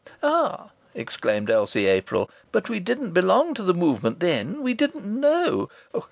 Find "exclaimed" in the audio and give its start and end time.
0.95-1.51